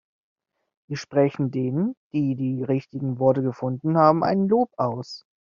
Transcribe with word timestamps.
Wir 0.89 0.97
sprechen 0.97 1.51
denen, 1.51 1.93
die 2.11 2.33
die 2.35 2.63
richtigen 2.63 3.19
Worte 3.19 3.43
gefunden 3.43 3.99
haben, 3.99 4.23
ein 4.23 4.47
Lob 4.47 4.71
aus. 4.75 5.27